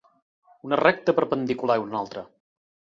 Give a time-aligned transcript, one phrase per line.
[0.69, 2.29] Una recta perpendicular a una altra.